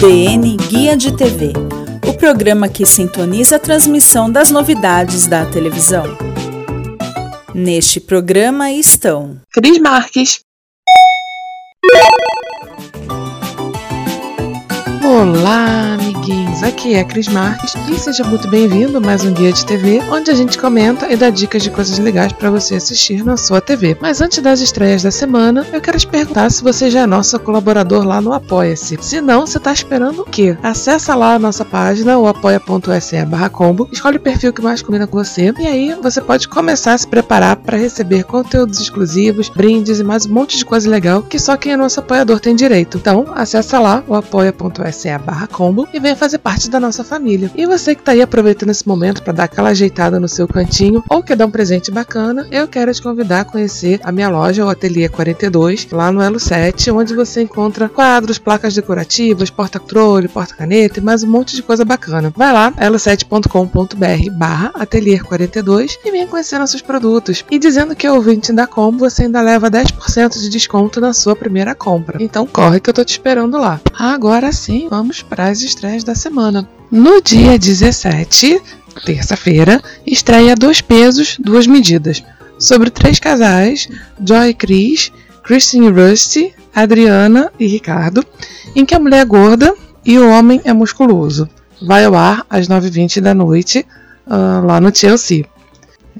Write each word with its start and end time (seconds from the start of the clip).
DN 0.00 0.56
Guia 0.68 0.96
de 0.96 1.10
TV 1.10 1.52
o 2.08 2.14
programa 2.14 2.68
que 2.68 2.86
sintoniza 2.86 3.56
a 3.56 3.58
transmissão 3.58 4.30
das 4.30 4.48
novidades 4.48 5.26
da 5.26 5.44
televisão. 5.44 6.04
Neste 7.52 7.98
programa 7.98 8.70
estão 8.70 9.40
Cris 9.52 9.80
Marques. 9.80 10.38
Olá, 15.04 15.94
amiguinhos! 15.94 16.17
Aqui 16.62 16.92
é 16.94 17.00
a 17.00 17.04
Cris 17.04 17.26
Marques 17.26 17.72
e 17.88 17.98
seja 17.98 18.22
muito 18.22 18.48
bem-vindo 18.48 18.98
a 18.98 19.00
mais 19.00 19.24
um 19.24 19.32
Guia 19.32 19.50
de 19.50 19.64
TV, 19.64 19.98
onde 20.10 20.30
a 20.30 20.34
gente 20.34 20.58
comenta 20.58 21.10
e 21.10 21.16
dá 21.16 21.30
dicas 21.30 21.62
de 21.62 21.70
coisas 21.70 21.98
legais 21.98 22.34
para 22.34 22.50
você 22.50 22.74
assistir 22.74 23.24
na 23.24 23.38
sua 23.38 23.62
TV. 23.62 23.96
Mas 23.98 24.20
antes 24.20 24.42
das 24.42 24.60
estreias 24.60 25.02
da 25.02 25.10
semana, 25.10 25.66
eu 25.72 25.80
quero 25.80 25.98
te 25.98 26.06
perguntar 26.06 26.50
se 26.50 26.62
você 26.62 26.90
já 26.90 27.00
é 27.00 27.06
nosso 27.06 27.40
colaborador 27.40 28.04
lá 28.04 28.20
no 28.20 28.34
Apoia-se. 28.34 28.98
Se 29.00 29.22
não, 29.22 29.46
você 29.46 29.56
está 29.56 29.72
esperando 29.72 30.20
o 30.20 30.24
quê? 30.26 30.54
Acesse 30.62 31.10
lá 31.12 31.36
a 31.36 31.38
nossa 31.38 31.64
página, 31.64 32.18
o 32.18 32.28
apoia.se 32.28 33.16
combo, 33.50 33.88
escolhe 33.90 34.18
o 34.18 34.20
perfil 34.20 34.52
que 34.52 34.60
mais 34.60 34.82
combina 34.82 35.06
com 35.06 35.16
você 35.16 35.54
e 35.58 35.66
aí 35.66 35.94
você 35.94 36.20
pode 36.20 36.46
começar 36.46 36.92
a 36.92 36.98
se 36.98 37.06
preparar 37.06 37.56
para 37.56 37.78
receber 37.78 38.24
conteúdos 38.24 38.78
exclusivos, 38.78 39.48
brindes 39.48 39.98
e 39.98 40.04
mais 40.04 40.26
um 40.26 40.34
monte 40.34 40.58
de 40.58 40.64
coisa 40.66 40.90
legal 40.90 41.22
que 41.22 41.38
só 41.38 41.56
quem 41.56 41.72
é 41.72 41.76
nosso 41.76 42.00
apoiador 42.00 42.38
tem 42.38 42.54
direito. 42.54 42.98
Então, 42.98 43.24
acesse 43.34 43.74
lá 43.78 44.04
o 44.06 44.14
apoia.se 44.14 44.92
se 44.92 45.18
barra 45.18 45.46
combo 45.46 45.88
e 45.90 45.98
venha 45.98 46.17
fazer 46.18 46.38
parte 46.38 46.68
da 46.68 46.80
nossa 46.80 47.02
família. 47.02 47.50
E 47.54 47.66
você 47.66 47.94
que 47.94 48.02
está 48.02 48.12
aí 48.12 48.20
aproveitando 48.20 48.70
esse 48.70 48.86
momento 48.86 49.22
para 49.22 49.32
dar 49.32 49.44
aquela 49.44 49.70
ajeitada 49.70 50.20
no 50.20 50.28
seu 50.28 50.46
cantinho 50.46 51.02
ou 51.08 51.22
quer 51.22 51.36
dar 51.36 51.46
um 51.46 51.50
presente 51.50 51.90
bacana, 51.90 52.46
eu 52.50 52.68
quero 52.68 52.92
te 52.92 53.00
convidar 53.00 53.40
a 53.40 53.44
conhecer 53.44 54.00
a 54.02 54.12
minha 54.12 54.28
loja, 54.28 54.64
o 54.64 54.68
Ateliê 54.68 55.08
42, 55.08 55.88
lá 55.92 56.12
no 56.12 56.20
Elo 56.20 56.40
7, 56.40 56.90
onde 56.90 57.14
você 57.14 57.42
encontra 57.42 57.88
quadros, 57.88 58.38
placas 58.38 58.74
decorativas, 58.74 59.50
porta-controle, 59.50 60.28
porta-caneta 60.28 60.98
e 60.98 61.02
mais 61.02 61.22
um 61.22 61.28
monte 61.28 61.54
de 61.54 61.62
coisa 61.62 61.84
bacana. 61.84 62.32
Vai 62.36 62.52
lá, 62.52 62.72
elo7.com.br 62.72 64.30
barra 64.32 64.72
Ateliê 64.74 65.20
42 65.20 65.98
e 66.04 66.10
venha 66.10 66.26
conhecer 66.26 66.58
nossos 66.58 66.82
produtos. 66.82 67.44
E 67.50 67.58
dizendo 67.58 67.94
que 67.94 68.06
é 68.06 68.12
ouvinte 68.12 68.52
da 68.52 68.66
Combo, 68.66 68.98
você 68.98 69.22
ainda 69.22 69.40
leva 69.40 69.70
10% 69.70 70.40
de 70.40 70.48
desconto 70.48 71.00
na 71.00 71.12
sua 71.12 71.36
primeira 71.36 71.74
compra. 71.74 72.22
Então 72.22 72.46
corre 72.46 72.80
que 72.80 72.90
eu 72.90 72.94
tô 72.94 73.04
te 73.04 73.12
esperando 73.12 73.58
lá. 73.58 73.80
Agora 73.98 74.52
sim, 74.52 74.88
vamos 74.90 75.22
para 75.22 75.48
as 75.48 75.60
estreias 75.60 76.04
da 76.08 76.14
semana. 76.14 76.66
No 76.90 77.20
dia 77.20 77.58
17, 77.58 78.62
terça-feira, 79.04 79.82
estreia 80.06 80.56
Dois 80.56 80.80
Pesos, 80.80 81.36
Duas 81.38 81.66
Medidas, 81.66 82.24
sobre 82.58 82.88
três 82.88 83.20
casais, 83.20 83.86
Joy 84.24 84.48
e 84.48 84.54
Chris, 84.54 85.12
Kristen 85.44 85.84
e 85.84 85.90
Rusty, 85.90 86.54
Adriana 86.74 87.52
e 87.60 87.66
Ricardo, 87.66 88.24
em 88.74 88.86
que 88.86 88.94
a 88.94 88.98
mulher 88.98 89.20
é 89.20 89.24
gorda 89.26 89.74
e 90.02 90.18
o 90.18 90.30
homem 90.30 90.62
é 90.64 90.72
musculoso. 90.72 91.46
Vai 91.86 92.06
ao 92.06 92.14
ar 92.14 92.46
às 92.48 92.68
9h20 92.68 93.20
da 93.20 93.34
noite, 93.34 93.84
uh, 94.26 94.64
lá 94.64 94.80
no 94.80 94.94
Chelsea. 94.94 95.44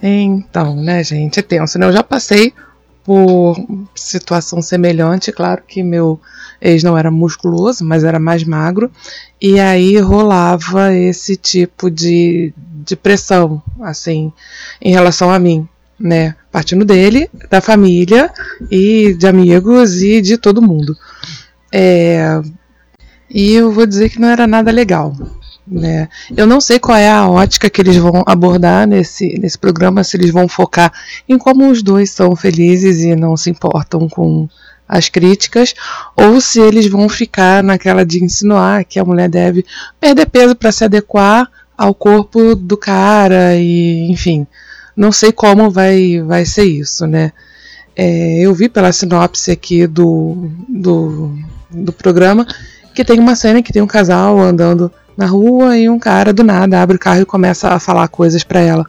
Então, 0.03 0.77
né, 0.77 1.03
gente, 1.03 1.41
é 1.41 1.43
tenso, 1.43 1.79
né? 1.79 1.87
Eu 1.87 1.93
já 1.95 2.03
passei 2.03 2.53
por 3.09 3.57
situação 3.95 4.61
semelhante, 4.61 5.33
claro 5.33 5.63
que 5.67 5.83
meu 5.83 6.21
ex 6.61 6.83
não 6.83 6.99
era 6.99 7.11
musculoso, 7.11 7.83
mas 7.83 8.05
era 8.05 8.19
mais 8.21 8.45
magro, 8.45 8.93
e 9.41 9.59
aí 9.59 9.97
rolava 9.97 10.93
esse 10.93 11.35
tipo 11.35 11.91
de, 11.91 12.53
de 12.85 12.95
pressão, 12.95 13.63
assim, 13.81 14.31
em 14.79 14.93
relação 14.93 15.31
a 15.31 15.39
mim, 15.39 15.67
né? 15.99 16.35
Partindo 16.53 16.85
dele, 16.85 17.31
da 17.49 17.63
família 17.63 18.31
e 18.71 19.15
de 19.15 19.27
amigos 19.27 20.03
e 20.03 20.21
de 20.21 20.37
todo 20.37 20.61
mundo. 20.61 20.95
É, 21.73 22.43
e 23.31 23.55
eu 23.55 23.73
vou 23.73 23.87
dizer 23.87 24.11
que 24.11 24.21
não 24.21 24.29
era 24.29 24.47
nada 24.47 24.71
legal. 24.71 25.15
Né? 25.71 26.09
Eu 26.35 26.47
não 26.47 26.61
sei 26.61 26.79
qual 26.79 26.97
é 26.97 27.11
a 27.11 27.29
ótica 27.29 27.69
que 27.69 27.81
eles 27.81 27.97
vão 27.97 28.23
abordar 28.27 28.87
nesse, 28.87 29.39
nesse 29.39 29.59
programa, 29.59 30.03
se 30.03 30.17
eles 30.17 30.31
vão 30.31 30.49
focar 30.49 30.93
em 31.29 31.37
como 31.37 31.71
os 31.71 31.83
dois 31.83 32.11
são 32.11 32.35
felizes 32.35 33.03
e 33.03 33.15
não 33.15 33.37
se 33.37 33.51
importam 33.51 34.09
com 34.09 34.49
as 34.89 35.11
críticas, 35.11 35.75
ou 36.17 36.41
se 36.41 36.59
eles 36.61 36.87
vão 36.87 37.09
ficar 37.09 37.63
naquela 37.63 38.07
de 38.07 38.25
insinuar 38.25 38.85
que 38.87 38.99
a 38.99 39.05
mulher 39.05 39.29
deve 39.29 39.65
perder 40.01 40.27
peso 40.27 40.57
para 40.57 40.73
se 40.73 40.85
adequar 40.85 41.47
ao 41.77 41.95
corpo 41.95 42.55
do 42.55 42.77
cara 42.77 43.55
e 43.57 44.11
enfim, 44.11 44.47
não 44.97 45.13
sei 45.13 45.31
como 45.31 45.71
vai, 45.71 46.23
vai 46.23 46.47
ser 46.47 46.65
isso, 46.65 47.07
né? 47.07 47.33
É, 47.95 48.41
eu 48.41 48.55
vi 48.55 48.69
pela 48.69 48.93
sinopse 48.93 49.51
aqui 49.51 49.87
do, 49.87 50.51
do, 50.69 51.37
do 51.71 51.93
programa 51.93 52.47
que 52.95 53.05
tem 53.05 53.19
uma 53.19 53.37
cena 53.37 53.63
que 53.63 53.73
tem 53.73 53.83
um 53.83 53.87
casal 53.87 54.41
andando 54.41 54.91
na 55.19 55.27
rua 55.27 55.77
e 55.77 55.91
um 55.91 55.99
cara 55.99 56.33
do 56.33 56.45
nada 56.45 56.81
abre 56.81 56.95
o 56.95 56.99
carro 56.99 57.23
e 57.23 57.25
começa 57.25 57.71
a 57.71 57.81
falar 57.81 58.07
coisas 58.07 58.45
para 58.45 58.61
ela, 58.61 58.87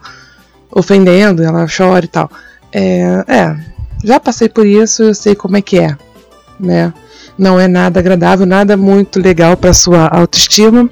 ofendendo, 0.70 1.42
ela 1.42 1.66
chora 1.66 2.04
e 2.04 2.08
tal. 2.08 2.30
É, 2.72 3.24
é, 3.26 3.56
já 4.04 4.20
passei 4.20 4.48
por 4.48 4.64
isso, 4.64 5.02
eu 5.02 5.14
sei 5.14 5.34
como 5.34 5.56
é 5.56 5.60
que 5.60 5.80
é, 5.80 5.96
né? 6.58 6.94
Não 7.36 7.58
é 7.58 7.66
nada 7.66 7.98
agradável, 7.98 8.46
nada 8.46 8.76
muito 8.76 9.20
legal 9.20 9.56
para 9.56 9.74
sua 9.74 10.06
autoestima, 10.06 10.88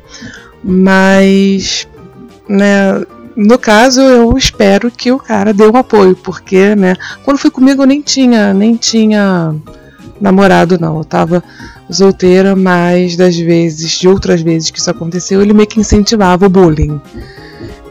mas, 0.63 1.87
né? 2.49 3.05
No 3.37 3.57
caso, 3.57 4.01
eu 4.01 4.37
espero 4.37 4.91
que 4.91 5.13
o 5.13 5.21
cara 5.21 5.55
dê 5.55 5.65
um 5.65 5.77
apoio, 5.77 6.17
porque, 6.17 6.75
né? 6.75 6.97
Quando 7.25 7.39
foi 7.39 7.53
comigo, 7.53 7.83
eu 7.83 7.87
nem 7.87 8.03
tinha, 8.03 8.53
nem 8.53 8.75
tinha 8.75 9.55
namorado, 10.21 10.79
não. 10.79 10.99
Eu 10.99 11.05
tava 11.05 11.43
solteira, 11.91 12.55
mas 12.55 13.17
das 13.17 13.37
vezes, 13.37 13.91
de 13.93 14.09
outras 14.09 14.41
vezes 14.41 14.71
que 14.71 14.79
isso 14.79 14.91
aconteceu, 14.91 15.41
ele 15.41 15.53
meio 15.53 15.69
que 15.69 15.81
incentivava 15.81 16.47
o 16.47 16.51
bullying. 16.51 17.01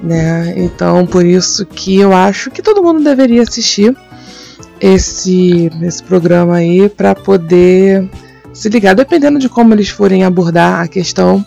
Né? 0.01 0.53
Então, 0.57 1.05
por 1.05 1.25
isso 1.25 1.65
que 1.65 1.97
eu 1.97 2.13
acho 2.13 2.51
que 2.51 2.61
todo 2.61 2.83
mundo 2.83 3.03
deveria 3.03 3.41
assistir 3.41 3.95
esse, 4.79 5.71
esse 5.81 6.03
programa 6.03 6.57
aí 6.57 6.87
para 6.87 7.15
poder 7.15 8.07
se 8.53 8.69
ligar, 8.69 8.95
dependendo 8.95 9.39
de 9.39 9.49
como 9.49 9.73
eles 9.73 9.89
forem 9.89 10.23
abordar 10.23 10.81
a 10.81 10.87
questão, 10.87 11.45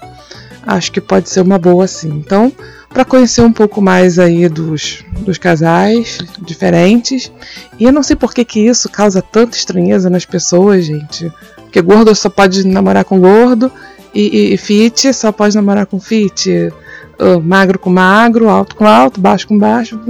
acho 0.67 0.93
que 0.93 1.01
pode 1.01 1.29
ser 1.29 1.41
uma 1.41 1.59
boa 1.59 1.87
sim. 1.87 2.09
Então, 2.09 2.53
para 2.89 3.05
conhecer 3.05 3.43
um 3.43 3.53
pouco 3.53 3.81
mais 3.81 4.19
aí 4.19 4.49
dos, 4.49 5.05
dos 5.21 5.39
casais 5.39 6.19
diferentes, 6.41 7.31
e 7.79 7.85
eu 7.85 7.93
não 7.93 8.03
sei 8.03 8.17
por 8.17 8.35
que, 8.35 8.45
que 8.45 8.61
isso 8.61 8.89
causa 8.89 9.23
tanta 9.23 9.57
estranheza 9.57 10.11
nas 10.11 10.25
pessoas, 10.25 10.85
gente. 10.85 11.33
Porque 11.57 11.81
gordo 11.81 12.15
só 12.15 12.29
pode 12.29 12.67
namorar 12.67 13.05
com 13.05 13.21
gordo, 13.21 13.71
e, 14.15 14.51
e, 14.51 14.55
e 14.55 14.57
fit 14.57 15.13
só 15.15 15.31
pode 15.31 15.55
namorar 15.55 15.87
com 15.87 16.01
fit, 16.01 16.51
uh, 16.51 17.41
magro 17.41 17.79
com 17.79 17.91
magro, 17.91 18.49
alto 18.49 18.75
com 18.75 18.87
alto, 18.87 19.21
baixo 19.21 19.47
com 19.47 19.59
baixo. 19.59 20.01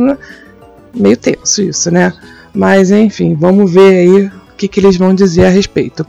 Meio 0.94 1.16
tenso 1.16 1.62
isso, 1.62 1.90
né? 1.90 2.12
Mas 2.54 2.90
enfim, 2.90 3.34
vamos 3.34 3.70
ver 3.70 3.94
aí 3.94 4.26
o 4.26 4.32
que, 4.56 4.68
que 4.68 4.80
eles 4.80 4.96
vão 4.96 5.14
dizer 5.14 5.46
a 5.46 5.50
respeito. 5.50 6.06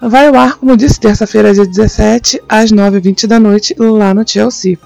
Vai 0.00 0.28
ao 0.28 0.34
ar, 0.34 0.56
como 0.56 0.76
disse, 0.76 0.98
terça-feira, 0.98 1.52
dia 1.52 1.66
17, 1.66 2.42
às 2.48 2.72
9h20 2.72 3.26
da 3.26 3.38
noite, 3.38 3.74
lá 3.78 4.14
no 4.14 4.26
Chelsea. 4.26 4.78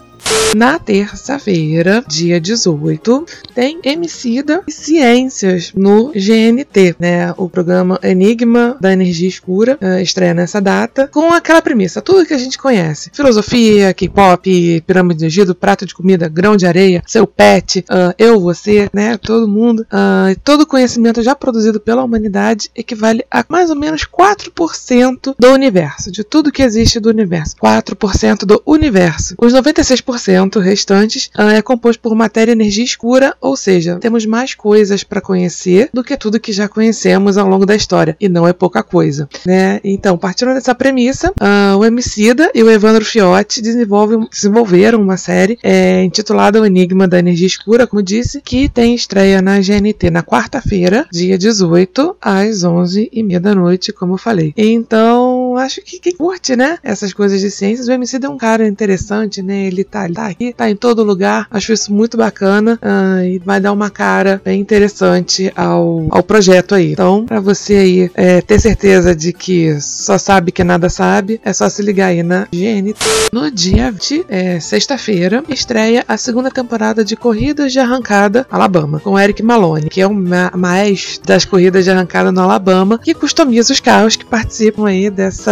Na 0.54 0.78
terça-feira, 0.78 2.04
dia 2.06 2.40
18, 2.40 3.26
tem 3.52 3.80
Emicida 3.82 4.62
e 4.68 4.70
Ciências 4.70 5.72
no 5.74 6.12
GNT, 6.12 6.94
né? 6.98 7.34
O 7.36 7.48
programa 7.48 7.98
Enigma 8.00 8.76
da 8.80 8.92
Energia 8.92 9.28
Escura 9.28 9.76
uh, 9.82 10.00
estreia 10.00 10.32
nessa 10.32 10.60
data, 10.60 11.08
com 11.08 11.32
aquela 11.32 11.60
premissa, 11.60 12.00
tudo 12.00 12.24
que 12.24 12.32
a 12.32 12.38
gente 12.38 12.56
conhece: 12.56 13.10
filosofia, 13.12 13.92
K-pop, 13.92 14.80
pirâmide 14.86 15.20
de 15.20 15.26
Egito, 15.26 15.56
prato 15.56 15.84
de 15.84 15.94
comida, 15.94 16.28
grão 16.28 16.56
de 16.56 16.66
areia, 16.66 17.02
seu 17.04 17.26
pet, 17.26 17.80
uh, 17.90 18.14
eu, 18.16 18.38
você, 18.38 18.88
né? 18.92 19.16
Todo 19.16 19.48
mundo. 19.48 19.80
Uh, 19.84 20.38
todo 20.44 20.66
conhecimento 20.66 21.20
já 21.20 21.34
produzido 21.34 21.80
pela 21.80 22.04
humanidade 22.04 22.70
equivale 22.76 23.24
a 23.28 23.44
mais 23.48 23.70
ou 23.70 23.76
menos 23.76 24.02
4% 24.02 25.34
do 25.36 25.52
universo, 25.52 26.12
de 26.12 26.22
tudo 26.22 26.52
que 26.52 26.62
existe 26.62 27.00
do 27.00 27.08
universo. 27.08 27.56
4% 27.56 28.44
do 28.44 28.62
universo. 28.64 29.34
Os 29.38 29.52
96% 29.52 30.13
20% 30.14 30.60
restantes 30.60 31.30
uh, 31.38 31.42
é 31.42 31.62
composto 31.62 32.00
por 32.00 32.14
matéria 32.14 32.52
e 32.52 32.54
energia 32.54 32.84
escura, 32.84 33.34
ou 33.40 33.56
seja, 33.56 33.96
temos 33.96 34.26
mais 34.26 34.54
coisas 34.54 35.02
para 35.02 35.20
conhecer 35.20 35.90
do 35.92 36.04
que 36.04 36.16
tudo 36.16 36.40
que 36.40 36.52
já 36.52 36.68
conhecemos 36.68 37.36
ao 37.36 37.48
longo 37.48 37.66
da 37.66 37.74
história, 37.74 38.16
e 38.20 38.28
não 38.28 38.46
é 38.46 38.52
pouca 38.52 38.82
coisa, 38.82 39.28
né? 39.46 39.80
Então, 39.82 40.16
partindo 40.16 40.54
dessa 40.54 40.74
premissa, 40.74 41.30
uh, 41.30 41.76
o 41.76 41.84
Emicida 41.84 42.50
e 42.54 42.62
o 42.62 42.70
Evandro 42.70 43.04
Fiotti 43.04 43.62
desenvolveram 43.62 45.00
uma 45.00 45.16
série 45.16 45.58
é, 45.62 46.02
intitulada 46.02 46.60
O 46.60 46.66
Enigma 46.66 47.06
da 47.08 47.18
Energia 47.18 47.46
Escura, 47.46 47.86
como 47.86 48.02
disse, 48.02 48.40
que 48.40 48.68
tem 48.68 48.94
estreia 48.94 49.40
na 49.42 49.58
GNT 49.58 50.10
na 50.10 50.22
quarta-feira, 50.22 51.06
dia 51.12 51.36
18, 51.36 52.16
às 52.20 52.62
11h30 52.62 53.38
da 53.38 53.54
noite, 53.54 53.92
como 53.92 54.14
eu 54.14 54.18
falei. 54.18 54.52
Então, 54.56 55.23
acho 55.56 55.80
que 55.82 55.98
quem 55.98 56.16
curte, 56.16 56.56
né, 56.56 56.78
essas 56.82 57.12
coisas 57.12 57.40
de 57.40 57.50
ciências, 57.50 57.88
o 57.88 57.92
Emicida 57.92 58.26
é 58.26 58.30
um 58.30 58.36
cara 58.36 58.66
interessante, 58.66 59.42
né? 59.42 59.66
Ele 59.66 59.84
tá, 59.84 60.04
ele 60.04 60.14
tá 60.14 60.26
aqui, 60.26 60.52
tá 60.52 60.70
em 60.70 60.76
todo 60.76 61.02
lugar, 61.02 61.46
acho 61.50 61.72
isso 61.72 61.92
muito 61.92 62.16
bacana 62.16 62.78
uh, 62.82 63.24
e 63.24 63.38
vai 63.38 63.60
dar 63.60 63.72
uma 63.72 63.90
cara 63.90 64.40
bem 64.44 64.60
interessante 64.60 65.52
ao, 65.56 66.06
ao 66.10 66.22
projeto 66.22 66.74
aí. 66.74 66.92
Então, 66.92 67.24
para 67.26 67.40
você 67.40 67.74
aí 67.74 68.10
é, 68.14 68.40
ter 68.40 68.60
certeza 68.60 69.14
de 69.14 69.32
que 69.32 69.80
só 69.80 70.18
sabe 70.18 70.52
que 70.52 70.64
nada 70.64 70.88
sabe, 70.88 71.40
é 71.44 71.52
só 71.52 71.68
se 71.68 71.82
ligar 71.82 72.08
aí 72.08 72.22
na 72.22 72.46
GNT. 72.52 72.94
No 73.32 73.50
dia 73.50 73.92
de 73.92 74.24
é, 74.28 74.60
sexta-feira, 74.60 75.42
estreia 75.48 76.04
a 76.06 76.16
segunda 76.16 76.50
temporada 76.50 77.04
de 77.04 77.16
Corridas 77.16 77.72
de 77.72 77.78
Arrancada 77.78 78.46
Alabama, 78.50 79.00
com 79.00 79.18
Eric 79.18 79.42
Malone, 79.42 79.88
que 79.88 80.00
é 80.00 80.06
o 80.06 80.14
maestro 80.14 81.24
das 81.26 81.44
corridas 81.44 81.84
de 81.84 81.90
arrancada 81.90 82.32
no 82.32 82.40
Alabama, 82.40 82.98
que 82.98 83.14
customiza 83.14 83.72
os 83.72 83.80
carros 83.80 84.16
que 84.16 84.24
participam 84.24 84.86
aí 84.86 85.10
dessa, 85.10 85.43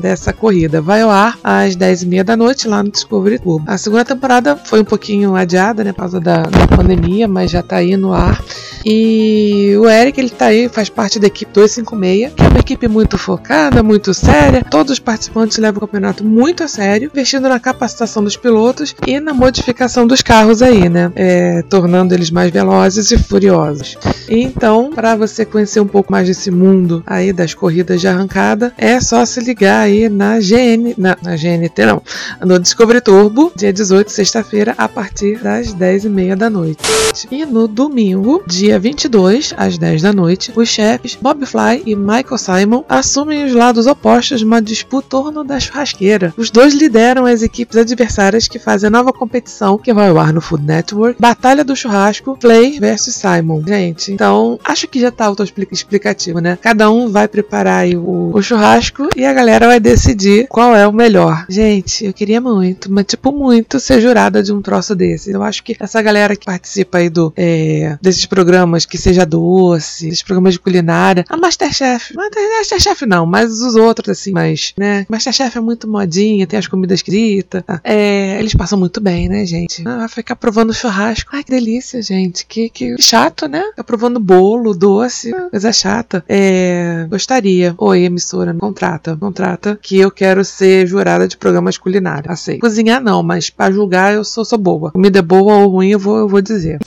dessa 0.00 0.32
corrida. 0.32 0.80
Vai 0.80 1.02
ao 1.02 1.10
ar 1.10 1.38
às 1.42 1.76
10h30 1.76 2.22
da 2.22 2.36
noite 2.36 2.68
lá 2.68 2.82
no 2.82 2.90
Discovery 2.90 3.38
Club. 3.38 3.62
A 3.66 3.78
segunda 3.78 4.04
temporada 4.04 4.56
foi 4.56 4.80
um 4.80 4.84
pouquinho 4.84 5.34
adiada, 5.34 5.84
né, 5.84 5.92
por 5.92 6.00
causa 6.00 6.20
da, 6.20 6.42
da 6.42 6.66
pandemia, 6.76 7.28
mas 7.28 7.50
já 7.50 7.62
tá 7.62 7.76
aí 7.76 7.96
no 7.96 8.12
ar. 8.12 8.42
E 8.84 9.74
o 9.78 9.88
Eric, 9.88 10.20
ele 10.20 10.30
tá 10.30 10.46
aí, 10.46 10.68
faz 10.68 10.88
parte 10.88 11.18
da 11.18 11.26
equipe 11.26 11.50
256, 11.52 12.34
que 12.34 12.42
é 12.42 12.48
uma 12.48 12.60
equipe 12.60 12.86
muito 12.86 13.18
focada, 13.18 13.82
muito 13.82 14.14
séria. 14.14 14.64
Todos 14.70 14.92
os 14.92 14.98
participantes 15.00 15.58
levam 15.58 15.78
o 15.78 15.80
campeonato 15.80 16.24
muito 16.24 16.62
a 16.62 16.68
sério, 16.68 17.10
investindo 17.12 17.48
na 17.48 17.58
capacitação 17.58 18.22
dos 18.22 18.36
pilotos 18.36 18.94
e 19.04 19.18
na 19.18 19.34
modificação 19.34 20.06
dos 20.06 20.22
carros 20.22 20.62
aí, 20.62 20.88
né? 20.88 21.10
É, 21.16 21.62
tornando 21.62 22.14
eles 22.14 22.30
mais 22.30 22.50
velozes 22.52 23.10
e 23.10 23.18
furiosos. 23.18 23.98
Então, 24.28 24.90
para 24.94 25.16
você 25.16 25.44
conhecer 25.44 25.80
um 25.80 25.86
pouco 25.86 26.12
mais 26.12 26.28
desse 26.28 26.52
mundo 26.52 27.02
aí 27.06 27.32
das 27.32 27.54
corridas 27.54 28.00
de 28.00 28.06
arrancada, 28.06 28.72
é 28.78 29.00
só 29.00 29.24
se 29.24 29.35
ligar 29.40 29.80
aí 29.80 30.08
na 30.08 30.38
GN, 30.38 30.94
na, 30.98 31.16
na 31.22 31.36
GNT 31.36 31.86
não, 31.86 32.02
no 32.44 32.58
Discovery 32.58 33.00
Turbo, 33.00 33.52
dia 33.56 33.72
18, 33.72 34.10
sexta-feira, 34.10 34.74
a 34.76 34.88
partir 34.88 35.38
das 35.38 35.74
10h30 35.74 36.36
da 36.36 36.50
noite. 36.50 36.82
E 37.30 37.44
no 37.46 37.66
domingo, 37.66 38.42
dia 38.46 38.78
22, 38.78 39.54
às 39.56 39.78
10 39.78 40.02
da 40.02 40.12
noite, 40.12 40.52
os 40.54 40.68
chefes 40.68 41.16
Bob 41.20 41.46
Fly 41.46 41.82
e 41.86 41.96
Michael 41.96 42.38
Simon 42.38 42.84
assumem 42.88 43.44
os 43.44 43.54
lados 43.54 43.86
opostos 43.86 44.40
de 44.40 44.44
uma 44.44 44.60
disputa 44.60 45.06
torno 45.08 45.44
da 45.44 45.58
churrasqueira. 45.58 46.34
Os 46.36 46.50
dois 46.50 46.74
lideram 46.74 47.26
as 47.26 47.42
equipes 47.42 47.76
adversárias 47.76 48.48
que 48.48 48.58
fazem 48.58 48.88
a 48.88 48.90
nova 48.90 49.12
competição 49.12 49.78
que 49.78 49.94
vai 49.94 50.08
ao 50.08 50.18
ar 50.18 50.32
no 50.32 50.40
Food 50.40 50.64
Network, 50.64 51.20
Batalha 51.20 51.64
do 51.64 51.76
Churrasco, 51.76 52.36
Flay 52.40 52.78
versus 52.78 53.14
Simon. 53.14 53.62
Gente, 53.66 54.12
então 54.12 54.58
acho 54.64 54.88
que 54.88 55.00
já 55.00 55.10
tá 55.10 55.26
auto-explicativo, 55.26 56.40
né? 56.40 56.58
Cada 56.60 56.90
um 56.90 57.08
vai 57.08 57.28
preparar 57.28 57.86
o, 57.88 58.36
o 58.36 58.42
churrasco 58.42 59.08
e 59.16 59.24
a 59.26 59.32
galera 59.32 59.66
vai 59.66 59.80
decidir 59.80 60.46
qual 60.48 60.74
é 60.74 60.86
o 60.86 60.92
melhor. 60.92 61.44
Gente, 61.48 62.04
eu 62.04 62.12
queria 62.12 62.40
muito, 62.40 62.90
mas 62.90 63.06
tipo 63.06 63.32
muito 63.32 63.78
ser 63.80 64.00
jurada 64.00 64.42
de 64.42 64.52
um 64.52 64.62
troço 64.62 64.94
desse. 64.94 65.30
Eu 65.30 65.42
acho 65.42 65.62
que 65.62 65.76
essa 65.78 66.00
galera 66.00 66.36
que 66.36 66.46
participa 66.46 66.98
aí 66.98 67.08
do 67.08 67.32
é, 67.36 67.98
desses 68.00 68.26
programas, 68.26 68.86
que 68.86 68.98
seja 68.98 69.26
doce, 69.26 70.06
desses 70.06 70.22
programas 70.22 70.54
de 70.54 70.60
culinária, 70.60 71.24
a 71.28 71.36
Masterchef, 71.36 72.14
Masterchef 72.14 73.06
não, 73.06 73.26
mas 73.26 73.60
os 73.60 73.74
outros 73.74 74.18
assim, 74.18 74.32
mas, 74.32 74.72
né? 74.76 75.06
Masterchef 75.08 75.56
é 75.56 75.60
muito 75.60 75.88
modinha, 75.88 76.46
tem 76.46 76.58
as 76.58 76.66
comidas 76.66 76.98
escritas, 77.00 77.62
é, 77.82 78.38
eles 78.38 78.54
passam 78.54 78.78
muito 78.78 79.00
bem, 79.00 79.28
né, 79.28 79.44
gente? 79.44 79.82
Ah, 79.86 79.98
vai 79.98 80.08
ficar 80.08 80.36
provando 80.36 80.72
churrasco, 80.72 81.30
ai 81.32 81.42
que 81.42 81.50
delícia, 81.50 82.00
gente, 82.02 82.46
que, 82.46 82.68
que 82.68 83.00
chato, 83.00 83.48
né? 83.48 83.62
Ficar 83.70 83.84
provando 83.84 84.20
bolo, 84.20 84.74
doce, 84.74 85.32
coisa 85.50 85.72
chata. 85.72 86.24
É, 86.28 87.06
gostaria, 87.08 87.74
oi 87.78 88.04
emissora, 88.04 88.54
contrata, 88.54 89.15
contrata, 89.16 89.78
que 89.80 89.98
eu 89.98 90.10
quero 90.10 90.44
ser 90.44 90.86
jurada 90.86 91.26
de 91.26 91.36
programas 91.36 91.78
culinários, 91.78 92.32
aceito. 92.32 92.60
Cozinhar 92.60 93.02
não, 93.02 93.22
mas 93.22 93.50
para 93.50 93.72
julgar 93.72 94.14
eu 94.14 94.24
sou, 94.24 94.44
sou 94.44 94.58
boa. 94.58 94.92
Comida 94.92 95.18
é 95.18 95.22
boa 95.22 95.56
ou 95.56 95.68
ruim 95.68 95.90
eu 95.90 95.98
vou, 95.98 96.18
eu 96.18 96.28
vou 96.28 96.40
dizer. 96.40 96.78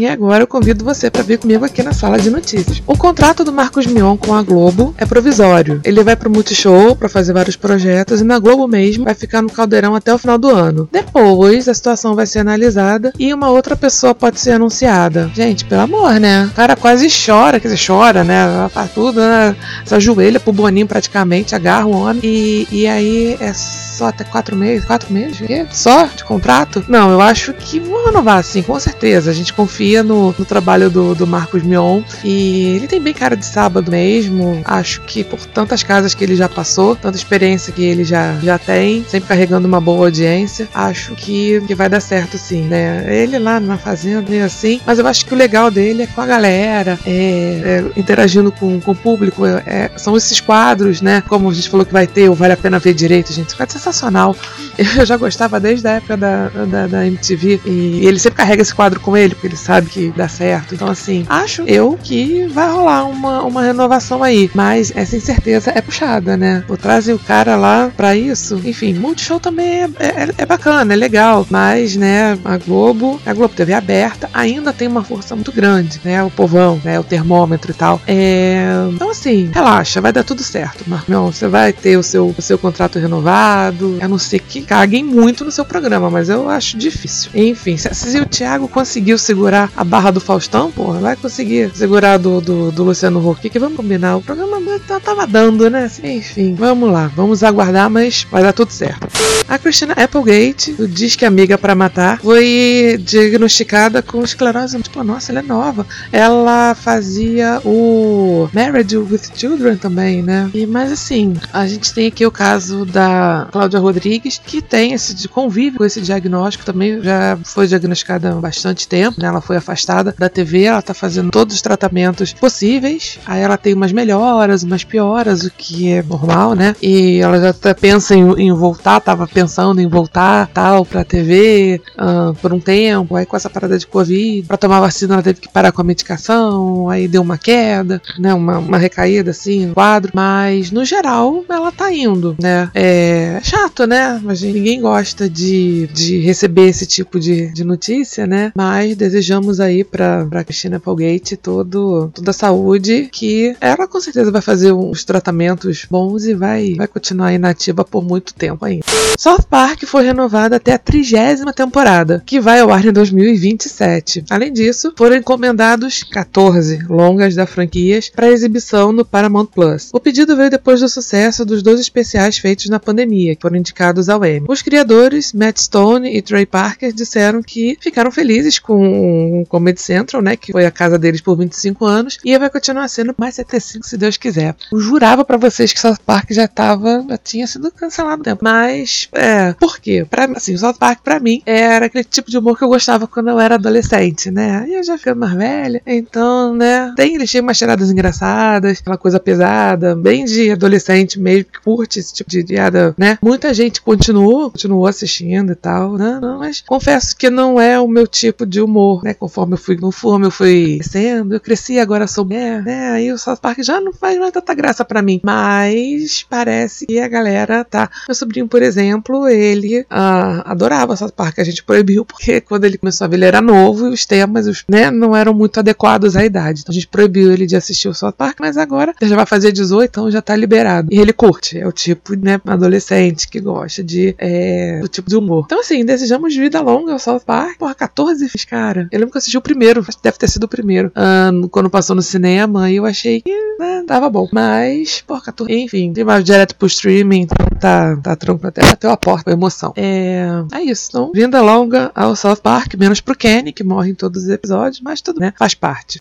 E 0.00 0.06
agora 0.06 0.44
eu 0.44 0.46
convido 0.46 0.84
você 0.84 1.10
para 1.10 1.24
vir 1.24 1.40
comigo 1.40 1.64
aqui 1.64 1.82
na 1.82 1.92
sala 1.92 2.20
de 2.20 2.30
notícias. 2.30 2.80
O 2.86 2.96
contrato 2.96 3.42
do 3.42 3.52
Marcos 3.52 3.84
Mion 3.84 4.16
com 4.16 4.32
a 4.32 4.40
Globo 4.44 4.94
é 4.96 5.04
provisório. 5.04 5.80
Ele 5.82 6.04
vai 6.04 6.14
pro 6.14 6.30
Multishow 6.30 6.94
para 6.94 7.08
fazer 7.08 7.32
vários 7.32 7.56
projetos 7.56 8.20
e 8.20 8.24
na 8.24 8.38
Globo 8.38 8.68
mesmo 8.68 9.06
vai 9.06 9.14
ficar 9.14 9.42
no 9.42 9.50
caldeirão 9.50 9.96
até 9.96 10.14
o 10.14 10.18
final 10.18 10.38
do 10.38 10.50
ano. 10.50 10.88
Depois 10.92 11.68
a 11.68 11.74
situação 11.74 12.14
vai 12.14 12.26
ser 12.26 12.38
analisada 12.38 13.12
e 13.18 13.34
uma 13.34 13.50
outra 13.50 13.74
pessoa 13.74 14.14
pode 14.14 14.38
ser 14.38 14.52
anunciada. 14.52 15.32
Gente, 15.34 15.64
pelo 15.64 15.80
amor, 15.80 16.20
né? 16.20 16.44
O 16.44 16.54
cara 16.54 16.76
quase 16.76 17.08
chora, 17.08 17.58
quer 17.58 17.66
dizer, 17.66 17.84
chora, 17.84 18.22
né? 18.22 18.68
Faz 18.68 18.92
tudo, 18.92 19.18
né? 19.18 19.56
Se 19.84 19.96
ajoelha 19.96 20.38
pro 20.38 20.52
Boninho 20.52 20.86
praticamente, 20.86 21.56
agarra 21.56 21.86
o 21.86 22.02
homem 22.02 22.20
e, 22.22 22.68
e 22.70 22.86
aí 22.86 23.36
é 23.40 23.52
só 23.98 24.06
até 24.06 24.22
quatro 24.22 24.54
meses, 24.56 24.84
quatro 24.84 25.12
meses? 25.12 25.38
Quê? 25.46 25.66
Só 25.72 26.04
de 26.04 26.22
contrato? 26.24 26.84
Não, 26.88 27.10
eu 27.10 27.20
acho 27.20 27.52
que 27.52 27.80
vão 27.80 28.06
renovar, 28.06 28.42
sim, 28.44 28.62
com 28.62 28.78
certeza. 28.78 29.30
A 29.30 29.34
gente 29.34 29.52
confia 29.52 30.02
no, 30.04 30.34
no 30.38 30.44
trabalho 30.44 30.88
do, 30.88 31.14
do 31.14 31.26
Marcos 31.26 31.62
Mion 31.62 32.02
e 32.22 32.76
ele 32.76 32.86
tem 32.86 33.00
bem 33.00 33.12
cara 33.12 33.36
de 33.36 33.44
sábado 33.44 33.90
mesmo. 33.90 34.62
Acho 34.64 35.00
que 35.02 35.24
por 35.24 35.44
tantas 35.46 35.82
casas 35.82 36.14
que 36.14 36.22
ele 36.22 36.36
já 36.36 36.48
passou, 36.48 36.94
tanta 36.94 37.16
experiência 37.16 37.72
que 37.72 37.82
ele 37.82 38.04
já, 38.04 38.36
já 38.36 38.58
tem, 38.58 39.04
sempre 39.08 39.28
carregando 39.28 39.66
uma 39.66 39.80
boa 39.80 40.06
audiência, 40.06 40.68
acho 40.72 41.14
que, 41.14 41.60
que 41.66 41.74
vai 41.74 41.88
dar 41.88 42.00
certo, 42.00 42.38
sim, 42.38 42.62
né? 42.62 43.04
Ele 43.08 43.38
lá 43.38 43.58
na 43.58 43.76
fazenda, 43.76 44.30
meio 44.30 44.44
assim, 44.44 44.80
mas 44.86 44.98
eu 44.98 45.06
acho 45.06 45.26
que 45.26 45.34
o 45.34 45.36
legal 45.36 45.70
dele 45.70 46.04
é 46.04 46.06
com 46.06 46.20
a 46.20 46.26
galera, 46.26 46.98
é, 47.04 47.10
é, 47.10 47.84
interagindo 47.98 48.52
com, 48.52 48.80
com 48.80 48.92
o 48.92 48.94
público, 48.94 49.44
é, 49.44 49.90
são 49.96 50.16
esses 50.16 50.40
quadros, 50.40 51.00
né? 51.00 51.22
Como 51.26 51.50
a 51.50 51.54
gente 51.54 51.68
falou 51.68 51.84
que 51.84 51.92
vai 51.92 52.06
ter, 52.06 52.28
ou 52.28 52.34
vale 52.34 52.52
a 52.52 52.56
pena 52.56 52.78
ver 52.78 52.94
direito, 52.94 53.32
gente. 53.32 53.56
Quadro 53.56 53.87
sensacional. 53.92 54.36
Eu 54.78 55.04
já 55.04 55.16
gostava 55.16 55.58
desde 55.58 55.86
a 55.88 55.92
época 55.92 56.16
da, 56.16 56.48
da, 56.48 56.86
da 56.86 57.06
MTV. 57.06 57.60
E 57.66 58.06
ele 58.06 58.18
sempre 58.18 58.36
carrega 58.36 58.62
esse 58.62 58.74
quadro 58.74 59.00
com 59.00 59.16
ele, 59.16 59.34
porque 59.34 59.48
ele 59.48 59.56
sabe 59.56 59.88
que 59.88 60.12
dá 60.16 60.28
certo. 60.28 60.74
Então, 60.74 60.88
assim, 60.88 61.26
acho 61.28 61.62
eu 61.66 61.98
que 62.02 62.46
vai 62.46 62.70
rolar 62.70 63.04
uma, 63.04 63.42
uma 63.42 63.62
renovação 63.62 64.22
aí. 64.22 64.48
Mas 64.54 64.92
essa 64.94 65.16
incerteza 65.16 65.72
é 65.74 65.80
puxada, 65.80 66.36
né? 66.36 66.62
Vou 66.68 66.76
trazer 66.76 67.12
o 67.12 67.18
cara 67.18 67.56
lá 67.56 67.90
pra 67.96 68.14
isso. 68.14 68.60
Enfim, 68.64 68.94
Multishow 68.94 69.40
também 69.40 69.82
é, 69.82 69.90
é, 69.98 70.28
é 70.38 70.46
bacana, 70.46 70.92
é 70.92 70.96
legal. 70.96 71.46
Mas, 71.50 71.96
né, 71.96 72.38
a 72.44 72.56
Globo, 72.56 73.20
a 73.26 73.32
Globo 73.32 73.54
TV 73.54 73.72
aberta, 73.72 74.30
ainda 74.32 74.72
tem 74.72 74.86
uma 74.86 75.02
força 75.02 75.34
muito 75.34 75.50
grande, 75.50 76.00
né? 76.04 76.22
O 76.22 76.30
povão, 76.30 76.80
né? 76.84 77.00
O 77.00 77.04
termômetro 77.04 77.72
e 77.72 77.74
tal. 77.74 78.00
É... 78.06 78.68
Então, 78.92 79.10
assim, 79.10 79.50
relaxa, 79.52 80.00
vai 80.00 80.12
dar 80.12 80.22
tudo 80.22 80.42
certo, 80.42 80.84
Marmion. 80.86 81.32
Você 81.32 81.48
vai 81.48 81.72
ter 81.72 81.96
o 81.96 82.02
seu, 82.02 82.34
o 82.36 82.42
seu 82.42 82.58
contrato 82.58 82.98
renovado 82.98 83.98
a 84.00 84.06
não 84.06 84.18
ser 84.18 84.38
que 84.38 84.67
caguem 84.68 85.02
muito 85.02 85.44
no 85.44 85.50
seu 85.50 85.64
programa, 85.64 86.10
mas 86.10 86.28
eu 86.28 86.48
acho 86.48 86.76
difícil. 86.76 87.30
Enfim, 87.34 87.76
se, 87.78 88.20
o 88.20 88.26
Thiago 88.26 88.68
conseguiu 88.68 89.16
segurar 89.16 89.72
a 89.74 89.82
barra 89.82 90.10
do 90.10 90.20
Faustão, 90.20 90.70
porra, 90.70 91.00
vai 91.00 91.16
conseguir 91.16 91.70
segurar 91.74 92.18
do, 92.18 92.40
do, 92.40 92.70
do 92.70 92.84
Luciano 92.84 93.26
Huck, 93.26 93.48
que 93.48 93.58
vamos 93.58 93.76
combinar, 93.76 94.16
o 94.16 94.22
programa 94.22 94.58
tava 95.02 95.26
dando, 95.26 95.70
né? 95.70 95.90
Enfim, 96.04 96.54
vamos 96.54 96.90
lá, 96.90 97.10
vamos 97.16 97.42
aguardar, 97.42 97.88
mas 97.88 98.26
vai 98.30 98.42
dar 98.42 98.52
tudo 98.52 98.70
certo. 98.70 99.08
A 99.48 99.58
Christina 99.58 99.94
Applegate, 99.94 100.72
do 100.72 100.86
Disque 100.86 101.24
Amiga 101.24 101.56
para 101.56 101.74
Matar, 101.74 102.20
foi 102.20 103.00
diagnosticada 103.00 104.02
com 104.02 104.22
esclerose. 104.22 104.78
Tipo, 104.82 105.02
nossa, 105.02 105.32
ela 105.32 105.38
é 105.38 105.42
nova. 105.42 105.86
Ela 106.12 106.74
fazia 106.74 107.58
o 107.64 108.48
Married 108.52 108.94
with 108.98 109.22
Children 109.34 109.76
também, 109.76 110.22
né? 110.22 110.50
E, 110.52 110.66
mas 110.66 110.92
assim, 110.92 111.34
a 111.50 111.66
gente 111.66 111.94
tem 111.94 112.08
aqui 112.08 112.26
o 112.26 112.30
caso 112.30 112.84
da 112.84 113.48
Cláudia 113.50 113.80
Rodrigues, 113.80 114.38
que 114.44 114.57
que 114.58 114.62
tem 114.62 114.92
esse 114.92 115.28
convívio 115.28 115.78
com 115.78 115.84
esse 115.84 116.00
diagnóstico 116.00 116.64
também 116.64 117.00
já 117.00 117.38
foi 117.44 117.66
diagnosticada 117.66 118.30
há 118.30 118.34
bastante 118.34 118.88
tempo, 118.88 119.20
né? 119.20 119.28
Ela 119.28 119.40
foi 119.40 119.56
afastada 119.56 120.14
da 120.18 120.28
TV, 120.28 120.64
ela 120.64 120.82
tá 120.82 120.92
fazendo 120.92 121.30
todos 121.30 121.54
os 121.54 121.62
tratamentos 121.62 122.32
possíveis. 122.32 123.18
Aí 123.24 123.40
ela 123.40 123.56
tem 123.56 123.74
umas 123.74 123.92
melhoras, 123.92 124.64
umas 124.64 124.82
pioras, 124.82 125.44
o 125.44 125.50
que 125.50 125.88
é 125.88 126.02
normal, 126.02 126.54
né? 126.54 126.74
E 126.82 127.18
ela 127.18 127.40
já 127.40 127.50
até 127.50 127.72
pensa 127.72 128.14
em, 128.14 128.32
em 128.40 128.52
voltar, 128.52 129.00
tava 129.00 129.26
pensando 129.28 129.80
em 129.80 129.86
voltar 129.86 130.48
tal 130.48 130.84
pra 130.84 131.04
TV 131.04 131.80
uh, 131.96 132.34
por 132.34 132.52
um 132.52 132.60
tempo. 132.60 133.14
Aí 133.14 133.24
com 133.24 133.36
essa 133.36 133.48
parada 133.48 133.78
de 133.78 133.86
Covid, 133.86 134.46
pra 134.46 134.56
tomar 134.56 134.80
vacina 134.80 135.14
ela 135.14 135.22
teve 135.22 135.40
que 135.40 135.48
parar 135.48 135.70
com 135.70 135.80
a 135.80 135.84
medicação, 135.84 136.88
aí 136.88 137.06
deu 137.06 137.22
uma 137.22 137.38
queda, 137.38 138.02
né? 138.18 138.34
Uma, 138.34 138.58
uma 138.58 138.78
recaída 138.78 139.30
assim 139.30 139.66
no 139.66 139.74
quadro. 139.74 140.10
Mas 140.14 140.72
no 140.72 140.84
geral 140.84 141.44
ela 141.48 141.70
tá 141.70 141.92
indo, 141.92 142.34
né? 142.40 142.70
É 142.74 143.40
chato, 143.42 143.86
né? 143.86 144.20
Mas 144.22 144.37
ninguém 144.46 144.80
gosta 144.80 145.28
de, 145.28 145.86
de 145.88 146.18
receber 146.18 146.68
esse 146.68 146.86
tipo 146.86 147.18
de, 147.18 147.52
de 147.52 147.64
notícia, 147.64 148.26
né? 148.26 148.52
Mas 148.54 148.96
desejamos 148.96 149.60
aí 149.60 149.84
pra 149.84 150.44
Cristina 150.44 150.76
Applegate 150.76 151.36
todo, 151.36 152.10
toda 152.14 152.30
a 152.30 152.34
saúde, 152.34 153.08
que 153.12 153.54
ela 153.60 153.86
com 153.86 154.00
certeza 154.00 154.30
vai 154.30 154.42
fazer 154.42 154.72
uns 154.72 155.04
tratamentos 155.04 155.86
bons 155.90 156.24
e 156.24 156.34
vai, 156.34 156.74
vai 156.74 156.86
continuar 156.86 157.32
inativa 157.32 157.84
por 157.84 158.04
muito 158.04 158.34
tempo 158.34 158.64
ainda. 158.64 158.84
South 159.18 159.44
Park 159.48 159.84
foi 159.84 160.04
renovada 160.04 160.56
até 160.56 160.74
a 160.74 160.78
trigésima 160.78 161.52
temporada, 161.52 162.22
que 162.24 162.40
vai 162.40 162.60
ao 162.60 162.70
ar 162.70 162.84
em 162.84 162.92
2027. 162.92 164.24
Além 164.30 164.52
disso, 164.52 164.92
foram 164.96 165.16
encomendados 165.16 166.02
14 166.02 166.84
longas 166.88 167.34
da 167.34 167.46
franquias 167.46 168.08
para 168.08 168.30
exibição 168.30 168.92
no 168.92 169.04
Paramount 169.04 169.46
Plus. 169.46 169.90
O 169.92 170.00
pedido 170.00 170.36
veio 170.36 170.50
depois 170.50 170.80
do 170.80 170.88
sucesso 170.88 171.44
dos 171.44 171.62
dois 171.62 171.80
especiais 171.80 172.38
feitos 172.38 172.68
na 172.68 172.78
pandemia, 172.78 173.34
que 173.34 173.42
foram 173.42 173.56
indicados 173.56 174.08
ao 174.08 174.24
Emmy. 174.36 174.46
Os 174.48 174.62
criadores, 174.62 175.32
Matt 175.32 175.58
Stone 175.58 176.08
e 176.14 176.22
Trey 176.22 176.46
Parker, 176.46 176.92
disseram 176.92 177.42
que 177.42 177.76
ficaram 177.80 178.10
felizes 178.10 178.58
com 178.58 179.42
o 179.42 179.46
Comedy 179.46 179.80
Central, 179.80 180.22
né, 180.22 180.36
que 180.36 180.52
foi 180.52 180.66
a 180.66 180.70
casa 180.70 180.98
deles 180.98 181.20
por 181.20 181.36
25 181.36 181.84
anos, 181.84 182.18
e 182.24 182.38
vai 182.38 182.50
continuar 182.50 182.88
sendo 182.88 183.14
mais 183.16 183.34
75 183.34 183.86
se 183.86 183.96
Deus 183.96 184.16
quiser. 184.16 184.54
Eu 184.72 184.78
jurava 184.78 185.24
para 185.24 185.36
vocês 185.36 185.72
que 185.72 185.80
South 185.80 185.98
Park 186.04 186.30
já 186.30 186.46
tava, 186.46 187.04
já 187.08 187.18
tinha 187.18 187.46
sido 187.46 187.70
cancelado 187.70 188.22
tempo. 188.22 188.42
Mas, 188.42 189.08
é, 189.12 189.52
por 189.54 189.78
quê? 189.78 190.06
Pra, 190.08 190.24
assim, 190.36 190.56
South 190.56 190.74
Park 190.74 191.00
pra 191.02 191.20
mim 191.20 191.42
era 191.44 191.86
aquele 191.86 192.04
tipo 192.04 192.30
de 192.30 192.38
humor 192.38 192.56
que 192.56 192.64
eu 192.64 192.68
gostava 192.68 193.06
quando 193.06 193.30
eu 193.30 193.38
era 193.38 193.56
adolescente, 193.56 194.30
né? 194.30 194.64
E 194.68 194.74
eu 194.74 194.84
já 194.84 194.96
ficando 194.96 195.20
mais 195.20 195.32
velha, 195.32 195.82
então, 195.86 196.54
né, 196.54 196.92
tem, 196.96 197.14
eles 197.14 197.30
tinham 197.30 197.42
umas 197.42 197.58
tiradas 197.58 197.90
engraçadas, 197.90 198.78
aquela 198.80 198.96
coisa 198.96 199.20
pesada, 199.20 199.94
bem 199.94 200.24
de 200.24 200.50
adolescente 200.50 201.18
mesmo, 201.18 201.44
que 201.44 201.60
curte 201.60 201.98
esse 201.98 202.14
tipo 202.14 202.30
de 202.30 202.44
piada, 202.44 202.94
né? 202.96 203.18
Muita 203.22 203.52
gente 203.52 203.80
continuou, 204.18 204.50
continuou 204.50 204.86
assistindo 204.86 205.52
e 205.52 205.54
tal, 205.54 205.96
né? 205.96 206.18
Não, 206.20 206.38
mas 206.38 206.60
confesso 206.60 207.16
que 207.16 207.30
não 207.30 207.60
é 207.60 207.78
o 207.78 207.86
meu 207.86 208.06
tipo 208.06 208.44
de 208.44 208.60
humor, 208.60 209.02
né? 209.04 209.14
Conforme 209.14 209.54
eu 209.54 209.58
fui, 209.58 209.76
conforme 209.76 210.26
eu 210.26 210.30
fui 210.30 210.78
crescendo, 210.78 211.34
eu 211.34 211.40
cresci, 211.40 211.78
agora 211.78 212.06
sou 212.06 212.24
mulher, 212.24 212.62
né? 212.62 212.90
Aí 212.90 213.12
o 213.12 213.18
South 213.18 213.36
Park 213.36 213.60
já 213.62 213.80
não 213.80 213.92
faz 213.92 214.18
mais 214.18 214.32
tanta 214.32 214.54
graça 214.54 214.84
para 214.84 215.02
mim. 215.02 215.20
Mas 215.22 216.24
parece 216.28 216.86
que 216.86 216.98
a 216.98 217.08
galera 217.08 217.64
tá. 217.64 217.90
Meu 218.08 218.14
sobrinho, 218.14 218.48
por 218.48 218.62
exemplo, 218.62 219.28
ele 219.28 219.80
uh, 219.82 220.42
adorava 220.44 220.96
South 220.96 221.12
Park. 221.14 221.38
A 221.38 221.44
gente 221.44 221.62
proibiu 221.62 222.04
porque 222.04 222.40
quando 222.40 222.64
ele 222.64 222.78
começou 222.78 223.04
a 223.04 223.08
ver, 223.08 223.16
ele 223.16 223.24
era 223.24 223.40
novo 223.40 223.88
e 223.88 223.90
os 223.90 224.06
temas, 224.06 224.46
os, 224.46 224.64
né, 224.68 224.90
não 224.90 225.14
eram 225.14 225.34
muito 225.34 225.60
adequados 225.60 226.16
à 226.16 226.24
idade. 226.24 226.60
Então 226.60 226.72
a 226.72 226.74
gente 226.74 226.88
proibiu 226.88 227.32
ele 227.32 227.46
de 227.46 227.56
assistir 227.56 227.88
o 227.88 227.94
South 227.94 228.12
Park, 228.12 228.38
mas 228.40 228.56
agora 228.56 228.94
ele 229.00 229.10
já 229.10 229.16
vai 229.16 229.26
fazer 229.26 229.52
18, 229.52 229.90
então 229.90 230.10
já 230.10 230.22
tá 230.22 230.34
liberado. 230.34 230.88
E 230.90 230.98
ele 230.98 231.12
curte. 231.12 231.58
É 231.58 231.66
o 231.66 231.72
tipo, 231.72 232.14
né, 232.16 232.40
adolescente 232.46 233.28
que 233.28 233.40
gosta 233.40 233.82
de 233.82 234.07
é, 234.18 234.80
do 234.80 234.88
tipo 234.88 235.08
de 235.08 235.16
humor. 235.16 235.44
Então, 235.46 235.60
assim, 235.60 235.84
desejamos 235.84 236.34
vida 236.34 236.60
longa 236.60 236.92
ao 236.92 236.98
South 236.98 237.20
Park. 237.20 237.58
Porra, 237.58 237.74
14 237.74 238.28
cara. 238.46 238.88
Eu 238.90 238.98
lembro 238.98 239.12
que 239.12 239.16
eu 239.16 239.20
assisti 239.20 239.36
o 239.36 239.42
primeiro, 239.42 239.84
deve 240.02 240.18
ter 240.18 240.28
sido 240.28 240.44
o 240.44 240.48
primeiro, 240.48 240.88
uh, 240.88 241.48
quando 241.48 241.70
passou 241.70 241.96
no 241.96 242.02
cinema, 242.02 242.70
e 242.70 242.76
eu 242.76 242.86
achei 242.86 243.20
que 243.20 243.30
né, 243.58 243.84
tava 243.86 244.08
bom. 244.08 244.28
Mas, 244.32 245.02
porra, 245.06 245.22
14. 245.22 245.52
Enfim, 245.52 245.92
tem 245.92 246.04
mais 246.04 246.24
direto 246.24 246.54
pro 246.56 246.66
streaming, 246.66 247.22
então 247.22 247.46
tá, 247.58 247.96
tá 247.96 248.16
tranquilo 248.16 248.48
até 248.48 248.62
bateu 248.62 248.90
a 248.90 248.96
porta 248.96 249.24
com 249.24 249.30
emoção. 249.30 249.72
É, 249.76 250.28
é 250.52 250.62
isso. 250.62 250.88
Então, 250.90 251.12
vinda 251.14 251.40
longa 251.40 251.90
ao 251.94 252.14
South 252.14 252.36
Park, 252.42 252.74
menos 252.74 253.00
pro 253.00 253.16
Kenny, 253.16 253.52
que 253.52 253.64
morre 253.64 253.90
em 253.90 253.94
todos 253.94 254.24
os 254.24 254.28
episódios, 254.28 254.80
mas 254.80 255.00
tudo, 255.00 255.20
né? 255.20 255.32
Faz 255.36 255.54
parte. 255.54 256.00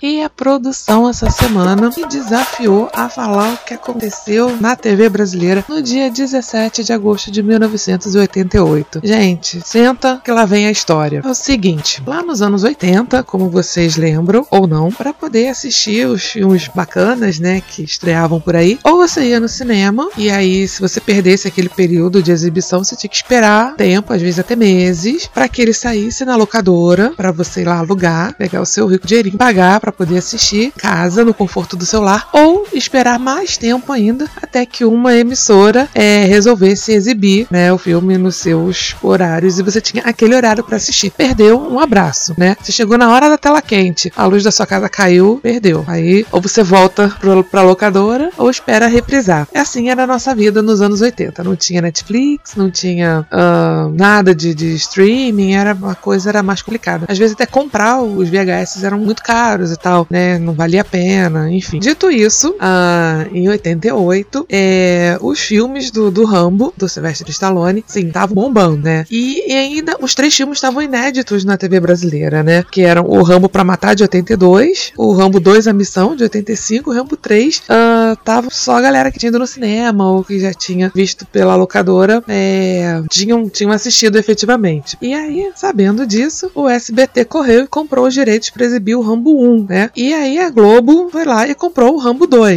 E 0.00 0.22
a 0.22 0.30
produção 0.30 1.08
essa 1.08 1.28
semana 1.28 1.90
me 1.96 2.06
desafiou 2.06 2.88
a 2.94 3.08
falar 3.08 3.54
o 3.54 3.58
que 3.58 3.74
aconteceu 3.74 4.56
na 4.60 4.76
TV 4.76 5.08
brasileira 5.08 5.64
no 5.68 5.82
dia 5.82 6.08
17 6.08 6.84
de 6.84 6.92
agosto 6.92 7.32
de 7.32 7.42
1988. 7.42 9.00
Gente, 9.02 9.60
senta 9.64 10.20
que 10.24 10.30
lá 10.30 10.44
vem 10.44 10.66
a 10.66 10.70
história. 10.70 11.20
É 11.24 11.28
o 11.28 11.34
seguinte, 11.34 12.00
lá 12.06 12.22
nos 12.22 12.40
anos 12.40 12.62
80, 12.62 13.24
como 13.24 13.50
vocês 13.50 13.96
lembram 13.96 14.46
ou 14.50 14.68
não, 14.68 14.92
para 14.92 15.12
poder 15.12 15.48
assistir 15.48 16.06
os 16.06 16.22
filmes 16.22 16.68
bacanas, 16.68 17.40
né, 17.40 17.60
que 17.60 17.82
estreavam 17.82 18.40
por 18.40 18.54
aí, 18.54 18.78
ou 18.84 18.98
você 18.98 19.30
ia 19.30 19.40
no 19.40 19.48
cinema 19.48 20.08
e 20.16 20.30
aí 20.30 20.68
se 20.68 20.80
você 20.80 21.00
perdesse 21.00 21.48
aquele 21.48 21.68
período 21.68 22.22
de 22.22 22.30
exibição, 22.30 22.84
você 22.84 22.94
tinha 22.94 23.10
que 23.10 23.16
esperar 23.16 23.74
tempo, 23.74 24.12
às 24.12 24.22
vezes 24.22 24.38
até 24.38 24.54
meses, 24.54 25.26
para 25.26 25.48
que 25.48 25.60
ele 25.60 25.72
saísse 25.72 26.24
na 26.24 26.36
locadora, 26.36 27.12
para 27.16 27.32
você 27.32 27.62
ir 27.62 27.64
lá 27.64 27.78
alugar, 27.78 28.34
pegar 28.36 28.60
o 28.60 28.66
seu 28.66 28.86
rico 28.86 29.06
dinheirinho, 29.06 29.36
pagar 29.36 29.80
para 29.88 29.92
poder 29.92 30.18
assistir 30.18 30.70
casa 30.72 31.24
no 31.24 31.32
conforto 31.32 31.76
do 31.76 31.86
seu 31.86 32.02
lar 32.02 32.28
ou 32.32 32.57
esperar 32.72 33.18
mais 33.18 33.56
tempo 33.56 33.92
ainda 33.92 34.28
até 34.40 34.64
que 34.66 34.84
uma 34.84 35.14
emissora 35.14 35.88
é, 35.94 36.24
resolvesse 36.24 36.92
exibir 36.92 37.46
né, 37.50 37.72
o 37.72 37.78
filme 37.78 38.16
nos 38.18 38.36
seus 38.36 38.96
horários 39.02 39.58
e 39.58 39.62
você 39.62 39.80
tinha 39.80 40.02
aquele 40.04 40.34
horário 40.34 40.64
para 40.64 40.76
assistir. 40.76 41.10
Perdeu 41.10 41.60
um 41.60 41.78
abraço, 41.78 42.34
né? 42.36 42.56
Você 42.60 42.72
chegou 42.72 42.98
na 42.98 43.10
hora 43.10 43.28
da 43.28 43.38
tela 43.38 43.62
quente, 43.62 44.12
a 44.16 44.26
luz 44.26 44.42
da 44.42 44.50
sua 44.50 44.66
casa 44.66 44.88
caiu, 44.88 45.40
perdeu. 45.42 45.84
Aí 45.86 46.26
ou 46.30 46.40
você 46.40 46.62
volta 46.62 47.08
pro, 47.20 47.42
pra 47.44 47.62
locadora 47.62 48.30
ou 48.36 48.50
espera 48.50 48.86
reprisar. 48.86 49.48
É 49.52 49.60
assim 49.60 49.88
era 49.88 50.04
a 50.04 50.06
nossa 50.06 50.34
vida 50.34 50.62
nos 50.62 50.80
anos 50.80 51.00
80. 51.00 51.42
Não 51.44 51.56
tinha 51.56 51.82
Netflix, 51.82 52.54
não 52.56 52.70
tinha 52.70 53.26
uh, 53.32 53.90
nada 53.96 54.34
de, 54.34 54.54
de 54.54 54.74
streaming, 54.74 55.54
era 55.54 55.74
uma 55.74 55.94
coisa 55.94 56.28
era 56.28 56.42
mais 56.42 56.62
complicada. 56.62 57.06
Às 57.08 57.18
vezes 57.18 57.34
até 57.34 57.46
comprar 57.46 58.00
os 58.00 58.28
VHS 58.28 58.82
eram 58.84 58.98
muito 58.98 59.22
caros 59.22 59.72
tal, 59.76 60.06
né? 60.10 60.38
Não 60.38 60.52
valia 60.52 60.82
a 60.82 60.84
pena, 60.84 61.50
enfim. 61.50 61.78
Dito 61.78 62.10
isso, 62.10 62.54
uh, 62.60 63.34
em 63.34 63.48
88, 63.48 64.46
é, 64.48 65.18
os 65.20 65.40
filmes 65.40 65.90
do, 65.90 66.10
do 66.10 66.24
Rambo, 66.24 66.72
do 66.76 66.88
Sylvester 66.88 67.28
Stallone, 67.30 67.84
sim, 67.86 68.06
estavam 68.06 68.34
bombando, 68.34 68.82
né? 68.82 69.04
E, 69.10 69.52
e, 69.52 69.54
ainda 69.54 69.96
os 70.00 70.14
três 70.14 70.34
filmes 70.34 70.58
estavam 70.58 70.82
inéditos 70.82 71.44
na 71.44 71.56
TV 71.56 71.80
brasileira, 71.80 72.42
né? 72.42 72.64
Que 72.70 72.82
eram 72.82 73.04
o 73.06 73.22
Rambo 73.22 73.48
pra 73.48 73.64
Matar 73.64 73.94
de 73.94 74.02
82, 74.02 74.92
o 74.96 75.12
Rambo 75.12 75.40
2 75.40 75.66
A 75.66 75.72
Missão 75.72 76.14
de 76.14 76.22
85, 76.24 76.90
o 76.90 76.94
Rambo 76.94 77.16
3 77.16 77.58
uh, 77.58 78.16
tava 78.24 78.48
só 78.50 78.76
a 78.76 78.80
galera 78.80 79.10
que 79.10 79.18
tinha 79.18 79.28
ido 79.28 79.38
no 79.38 79.46
cinema 79.46 80.10
ou 80.10 80.24
que 80.24 80.38
já 80.38 80.52
tinha 80.52 80.90
visto 80.94 81.26
pela 81.26 81.54
locadora 81.54 82.22
é, 82.28 83.02
tinham, 83.10 83.48
tinham 83.48 83.72
assistido 83.72 84.16
efetivamente. 84.16 84.96
E 85.00 85.14
aí, 85.14 85.50
sabendo 85.54 86.06
disso, 86.06 86.50
o 86.54 86.68
SBT 86.68 87.24
correu 87.24 87.64
e 87.64 87.68
comprou 87.68 88.06
os 88.06 88.14
direitos 88.14 88.50
para 88.50 88.64
exibir 88.64 88.94
o 88.94 89.00
Rambo 89.00 89.40
1, 89.40 89.66
né? 89.68 89.90
E 89.96 90.12
aí 90.12 90.38
a 90.38 90.50
Globo 90.50 91.08
foi 91.10 91.24
lá 91.24 91.46
e 91.46 91.54
comprou 91.54 91.94
o 91.94 91.98
Rambo 91.98 92.26
2. 92.26 92.47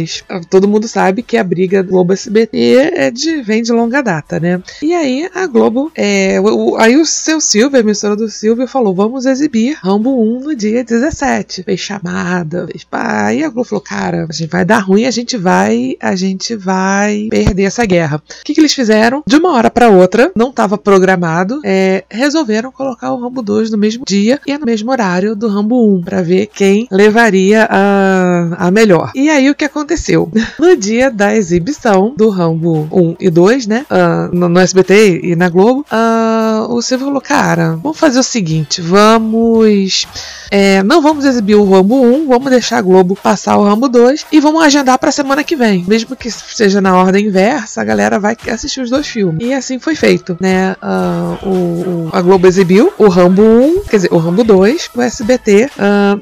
Todo 0.48 0.68
mundo 0.68 0.88
sabe 0.88 1.22
que 1.22 1.36
a 1.36 1.44
briga 1.44 1.82
Globo 1.82 2.12
SBT 2.12 2.92
é 2.94 3.10
de, 3.10 3.42
vem 3.42 3.62
de 3.62 3.72
longa 3.72 4.02
data, 4.02 4.40
né? 4.40 4.62
E 4.82 4.94
aí 4.94 5.28
a 5.34 5.46
Globo, 5.46 5.90
é, 5.94 6.40
o, 6.40 6.76
aí 6.76 6.96
o 6.96 7.04
seu 7.04 7.40
Silvio, 7.40 7.76
a 7.76 7.80
emissora 7.80 8.16
do 8.16 8.28
Silvio, 8.28 8.66
falou: 8.66 8.94
vamos 8.94 9.26
exibir 9.26 9.76
Rambo 9.82 10.22
1 10.22 10.40
no 10.40 10.54
dia 10.54 10.84
17. 10.84 11.62
Fez 11.62 11.80
chamada, 11.80 12.66
fez 12.66 12.84
pá. 12.84 13.26
Aí 13.26 13.44
a 13.44 13.48
Globo 13.48 13.68
falou: 13.68 13.82
cara, 13.82 14.26
a 14.28 14.32
gente 14.32 14.50
vai 14.50 14.64
dar 14.64 14.78
ruim, 14.78 15.04
a 15.04 15.10
gente 15.10 15.36
vai, 15.36 15.96
a 16.00 16.14
gente 16.16 16.56
vai 16.56 17.28
perder 17.30 17.64
essa 17.64 17.84
guerra. 17.84 18.16
O 18.16 18.44
que, 18.44 18.54
que 18.54 18.60
eles 18.60 18.72
fizeram? 18.72 19.22
De 19.26 19.36
uma 19.36 19.52
hora 19.52 19.70
para 19.70 19.88
outra, 19.88 20.30
não 20.34 20.50
estava 20.50 20.78
programado, 20.78 21.60
é, 21.64 22.04
resolveram 22.10 22.72
colocar 22.72 23.12
o 23.12 23.20
Rambo 23.20 23.42
2 23.42 23.70
no 23.70 23.78
mesmo 23.78 24.04
dia 24.06 24.40
e 24.46 24.56
no 24.56 24.66
mesmo 24.66 24.90
horário 24.90 25.36
do 25.36 25.48
Rambo 25.48 25.96
1 25.98 26.02
para 26.02 26.22
ver 26.22 26.46
quem 26.46 26.86
levaria 26.90 27.66
a, 27.70 28.66
a 28.66 28.70
melhor. 28.70 29.12
E 29.14 29.28
aí 29.28 29.50
o 29.50 29.54
que 29.54 29.64
aconteceu? 29.64 29.81
No 30.58 30.76
dia 30.76 31.10
da 31.10 31.34
exibição 31.34 32.14
do 32.16 32.28
Rambo 32.28 32.88
1 32.90 33.16
e 33.20 33.30
2, 33.30 33.66
né? 33.66 33.86
Uh, 33.90 34.34
no, 34.34 34.48
no, 34.48 34.60
SBT 34.60 35.20
e 35.22 35.36
na 35.36 35.48
Globo, 35.48 35.84
uh, 35.92 36.72
o 36.72 36.82
Silvio 36.82 37.06
falou: 37.06 37.20
cara, 37.20 37.78
vamos 37.82 37.98
fazer 37.98 38.18
o 38.18 38.22
seguinte, 38.22 38.80
vamos. 38.80 40.06
É, 40.50 40.82
não 40.82 41.00
vamos 41.00 41.24
exibir 41.24 41.54
o 41.54 41.64
Rambo 41.64 42.02
1, 42.02 42.28
vamos 42.28 42.50
deixar 42.50 42.78
a 42.78 42.82
Globo 42.82 43.16
passar 43.16 43.56
o 43.56 43.64
Rambo 43.64 43.88
2 43.88 44.26
e 44.30 44.38
vamos 44.38 44.62
agendar 44.62 44.98
pra 44.98 45.10
semana 45.10 45.42
que 45.42 45.56
vem. 45.56 45.84
Mesmo 45.88 46.14
que 46.14 46.30
seja 46.30 46.80
na 46.80 46.94
ordem 46.94 47.26
inversa, 47.26 47.80
a 47.80 47.84
galera 47.84 48.20
vai 48.20 48.36
assistir 48.50 48.82
os 48.82 48.90
dois 48.90 49.06
filmes. 49.06 49.46
E 49.46 49.54
assim 49.54 49.78
foi 49.78 49.94
feito, 49.94 50.36
né? 50.38 50.76
Uh, 50.82 51.48
o, 51.48 51.50
o, 51.50 52.10
a 52.12 52.20
Globo 52.20 52.46
exibiu 52.46 52.92
o 52.98 53.08
Rambo 53.08 53.42
1, 53.42 53.84
quer 53.84 53.96
dizer, 53.96 54.12
o 54.12 54.18
Rambo 54.18 54.44
2, 54.44 54.90
o 54.94 55.00
SBT 55.00 55.70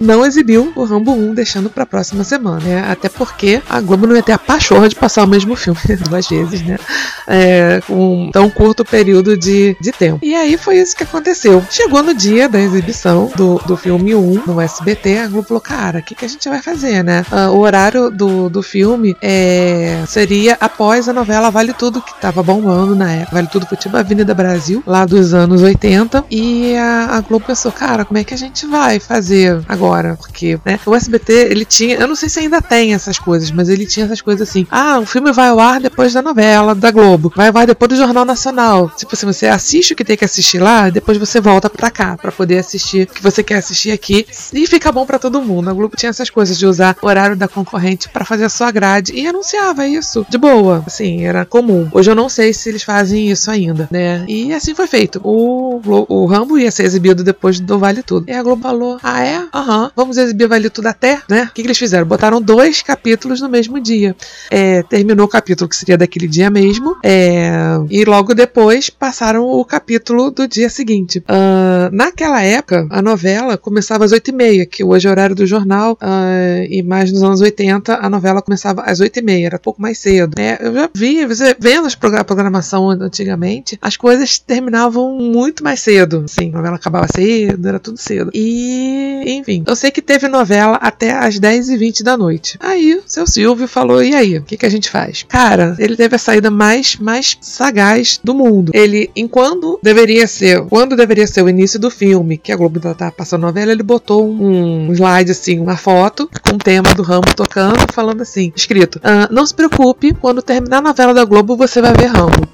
não 0.00 0.24
exibiu 0.24 0.72
o 0.76 0.84
Rambo 0.84 1.12
1, 1.12 1.34
deixando 1.34 1.68
pra 1.68 1.84
próxima 1.84 2.22
semana, 2.22 2.60
né? 2.60 2.84
Até 2.88 3.08
porque 3.08 3.49
a 3.68 3.80
Globo 3.80 4.06
não 4.06 4.16
ia 4.16 4.22
ter 4.22 4.32
a 4.32 4.38
pachorra 4.38 4.88
de 4.88 4.96
passar 4.96 5.24
o 5.24 5.28
mesmo 5.28 5.56
filme 5.56 5.80
duas 6.08 6.28
vezes, 6.28 6.62
né? 6.62 6.78
É, 7.26 7.80
com 7.86 8.26
um 8.26 8.30
tão 8.30 8.50
curto 8.50 8.84
período 8.84 9.36
de, 9.36 9.76
de 9.80 9.92
tempo. 9.92 10.18
E 10.22 10.34
aí 10.34 10.56
foi 10.56 10.78
isso 10.78 10.96
que 10.96 11.04
aconteceu. 11.04 11.64
Chegou 11.70 12.02
no 12.02 12.14
dia 12.14 12.48
da 12.48 12.60
exibição 12.60 13.30
do, 13.36 13.60
do 13.66 13.76
filme 13.76 14.14
1 14.14 14.42
no 14.46 14.60
SBT, 14.60 15.18
a 15.18 15.28
Globo 15.28 15.48
falou, 15.48 15.60
cara, 15.60 16.00
o 16.00 16.02
que, 16.02 16.14
que 16.14 16.24
a 16.24 16.28
gente 16.28 16.48
vai 16.48 16.62
fazer, 16.62 17.02
né? 17.02 17.24
Uh, 17.30 17.50
o 17.50 17.58
horário 17.60 18.10
do, 18.10 18.48
do 18.48 18.62
filme 18.62 19.16
é, 19.22 20.02
seria 20.06 20.56
após 20.60 21.08
a 21.08 21.12
novela 21.12 21.50
Vale 21.50 21.72
Tudo, 21.72 22.02
que 22.02 22.20
tava 22.20 22.42
bombando 22.42 22.94
na 22.94 23.12
época. 23.12 23.36
Vale 23.36 23.46
Tudo 23.48 23.66
foi 23.66 23.76
tipo 23.76 23.96
Avenida 23.96 24.34
Brasil, 24.34 24.82
lá 24.86 25.04
dos 25.04 25.34
anos 25.34 25.62
80. 25.62 26.24
E 26.30 26.76
a, 26.76 27.16
a 27.16 27.20
Globo 27.20 27.46
pensou, 27.46 27.72
cara, 27.72 28.04
como 28.04 28.18
é 28.18 28.24
que 28.24 28.34
a 28.34 28.38
gente 28.38 28.66
vai 28.66 28.98
fazer 28.98 29.60
agora? 29.68 30.16
Porque, 30.16 30.58
né, 30.64 30.78
o 30.84 30.94
SBT, 30.94 31.32
ele 31.50 31.64
tinha, 31.64 31.96
eu 31.96 32.08
não 32.08 32.16
sei 32.16 32.28
se 32.28 32.40
ainda 32.40 32.60
tem 32.60 32.94
essas 32.94 33.18
coisas, 33.18 33.39
mas 33.50 33.68
ele 33.68 33.86
tinha 33.86 34.06
essas 34.06 34.20
coisas 34.20 34.48
assim, 34.48 34.66
ah, 34.70 34.98
o 34.98 35.06
filme 35.06 35.30
vai 35.32 35.48
ao 35.48 35.60
ar 35.60 35.80
depois 35.80 36.12
da 36.12 36.20
novela, 36.20 36.74
da 36.74 36.90
Globo, 36.90 37.32
vai 37.34 37.48
ao 37.48 37.56
ar 37.56 37.66
depois 37.66 37.88
do 37.88 37.96
Jornal 37.96 38.24
Nacional. 38.24 38.90
Tipo 38.96 39.14
assim, 39.14 39.26
você 39.26 39.46
assiste 39.46 39.92
o 39.92 39.96
que 39.96 40.04
tem 40.04 40.16
que 40.16 40.24
assistir 40.24 40.58
lá, 40.58 40.90
depois 40.90 41.16
você 41.16 41.40
volta 41.40 41.70
pra 41.70 41.90
cá, 41.90 42.16
pra 42.16 42.32
poder 42.32 42.58
assistir 42.58 43.04
o 43.04 43.14
que 43.14 43.22
você 43.22 43.42
quer 43.42 43.58
assistir 43.58 43.92
aqui, 43.92 44.26
e 44.52 44.66
fica 44.66 44.90
bom 44.90 45.06
para 45.06 45.18
todo 45.18 45.40
mundo. 45.40 45.70
A 45.70 45.72
Globo 45.72 45.96
tinha 45.96 46.10
essas 46.10 46.28
coisas 46.28 46.58
de 46.58 46.66
usar 46.66 46.96
horário 47.00 47.36
da 47.36 47.46
concorrente 47.46 48.08
para 48.08 48.24
fazer 48.24 48.44
a 48.44 48.48
sua 48.48 48.72
grade, 48.72 49.12
e 49.14 49.26
anunciava 49.26 49.86
isso, 49.86 50.26
de 50.28 50.36
boa, 50.36 50.82
assim, 50.86 51.24
era 51.24 51.44
comum. 51.44 51.88
Hoje 51.92 52.10
eu 52.10 52.16
não 52.16 52.28
sei 52.28 52.52
se 52.52 52.68
eles 52.68 52.82
fazem 52.82 53.30
isso 53.30 53.50
ainda, 53.50 53.88
né, 53.90 54.24
e 54.26 54.52
assim 54.52 54.74
foi 54.74 54.86
feito. 54.86 55.20
O, 55.22 55.80
o 56.08 56.26
Rambo 56.26 56.58
ia 56.58 56.70
ser 56.70 56.84
exibido 56.84 57.22
depois 57.22 57.60
do 57.60 57.78
Vale 57.78 58.02
Tudo. 58.02 58.28
E 58.28 58.32
a 58.32 58.42
Globo 58.42 58.62
falou: 58.62 58.98
Ah, 59.02 59.22
é? 59.22 59.42
Aham, 59.54 59.84
uhum. 59.84 59.90
vamos 59.94 60.16
exibir 60.16 60.48
Vale 60.48 60.70
Tudo 60.70 60.86
até, 60.86 61.20
né? 61.28 61.44
O 61.44 61.54
que, 61.54 61.62
que 61.62 61.68
eles 61.68 61.78
fizeram? 61.78 62.06
Botaram 62.06 62.40
dois 62.40 62.82
capítulos 62.82 63.19
no 63.28 63.48
mesmo 63.48 63.80
dia. 63.80 64.16
É, 64.50 64.82
terminou 64.82 65.26
o 65.26 65.28
capítulo 65.28 65.68
que 65.68 65.76
seria 65.76 65.96
daquele 65.96 66.26
dia 66.26 66.50
mesmo, 66.50 66.96
é, 67.04 67.50
e 67.88 68.04
logo 68.04 68.34
depois 68.34 68.90
passaram 68.90 69.44
o 69.44 69.64
capítulo 69.64 70.30
do 70.30 70.48
dia 70.48 70.68
seguinte. 70.68 71.18
Uh, 71.20 71.79
naquela 71.92 72.42
época, 72.42 72.86
a 72.90 73.02
novela 73.02 73.56
começava 73.56 74.04
às 74.04 74.12
8h30, 74.12 74.66
que 74.66 74.84
hoje 74.84 75.06
é 75.06 75.10
o 75.10 75.12
horário 75.12 75.34
do 75.34 75.46
jornal, 75.46 75.94
uh, 75.94 76.64
e 76.68 76.82
mais 76.82 77.12
nos 77.12 77.22
anos 77.22 77.40
80, 77.40 77.98
a 78.00 78.08
novela 78.08 78.42
começava 78.42 78.82
às 78.82 79.00
8h30, 79.00 79.44
era 79.44 79.58
pouco 79.58 79.80
mais 79.80 79.98
cedo. 79.98 80.38
É, 80.38 80.58
eu 80.60 80.72
já 80.72 80.90
vi, 80.94 81.26
vendo 81.58 81.88
a 82.16 82.24
programação 82.24 82.90
antigamente, 82.90 83.78
as 83.80 83.96
coisas 83.96 84.38
terminavam 84.38 85.18
muito 85.18 85.62
mais 85.62 85.80
cedo. 85.80 86.24
Sim, 86.28 86.50
a 86.50 86.56
novela 86.56 86.76
acabava 86.76 87.06
cedo, 87.14 87.68
era 87.68 87.78
tudo 87.78 87.98
cedo. 87.98 88.30
E, 88.34 89.22
enfim, 89.26 89.64
eu 89.66 89.76
sei 89.76 89.90
que 89.90 90.02
teve 90.02 90.28
novela 90.28 90.76
até 90.76 91.12
às 91.12 91.38
10h20 91.38 92.02
da 92.02 92.16
noite. 92.16 92.58
Aí, 92.60 93.00
seu 93.06 93.26
Silvio 93.26 93.66
falou: 93.66 94.02
e 94.02 94.14
aí, 94.14 94.38
o 94.38 94.42
que, 94.42 94.56
que 94.56 94.66
a 94.66 94.70
gente 94.70 94.90
faz? 94.90 95.24
Cara, 95.28 95.76
ele 95.78 95.96
teve 95.96 96.16
a 96.16 96.18
saída 96.18 96.50
mais, 96.50 96.96
mais 96.96 97.36
sagaz 97.40 98.20
do 98.22 98.34
mundo. 98.34 98.72
Ele, 98.74 99.10
enquanto 99.14 99.78
deveria 99.82 100.26
ser, 100.26 100.62
quando 100.66 100.96
deveria 100.96 101.26
ser 101.26 101.42
o 101.42 101.48
início 101.48 101.79
do 101.80 101.90
filme, 101.90 102.38
que 102.38 102.52
a 102.52 102.56
Globo 102.56 102.78
tá 102.94 103.10
passando 103.10 103.42
novela, 103.42 103.72
ele 103.72 103.82
botou 103.82 104.28
um 104.28 104.92
slide, 104.92 105.32
assim, 105.32 105.58
uma 105.58 105.76
foto 105.76 106.28
com 106.48 106.56
o 106.56 106.58
tema 106.58 106.94
do 106.94 107.02
Rambo 107.02 107.34
tocando, 107.34 107.92
falando 107.92 108.22
assim, 108.22 108.52
escrito: 108.54 109.00
ah, 109.02 109.28
Não 109.30 109.46
se 109.46 109.54
preocupe, 109.54 110.14
quando 110.14 110.42
terminar 110.42 110.78
a 110.78 110.82
novela 110.82 111.14
da 111.14 111.24
Globo, 111.24 111.56
você 111.56 111.80
vai 111.80 111.92
ver 111.94 112.06
Rambo 112.06 112.48